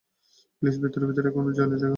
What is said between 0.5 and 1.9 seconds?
Please ভেতরে ভেতরে এখনো জনি থেকো।